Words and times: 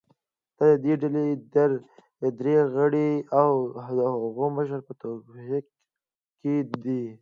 د 0.57 0.59
دې 0.83 0.93
ډلې 1.01 1.25
درې 2.39 2.55
غړي 2.75 3.11
او 3.41 3.51
د 3.97 3.99
هغو 4.13 4.45
مشر 4.57 4.79
په 4.87 4.93
توقیف 5.01 5.65
کې 6.41 6.55
دي 6.83 7.03